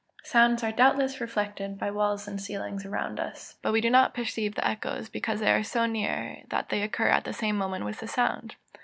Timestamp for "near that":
5.85-6.69